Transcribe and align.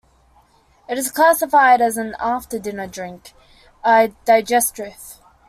It 0.89 0.97
is 0.97 1.11
classified 1.11 1.79
as 1.79 1.95
an 1.95 2.15
"after-dinner" 2.19 2.87
drink, 2.87 3.33
a 3.83 4.11
digestif. 4.25 5.19